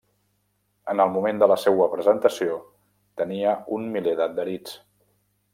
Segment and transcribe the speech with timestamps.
[0.93, 2.57] En el moment de la seua presentació
[3.23, 4.79] tenia un miler d'adherits.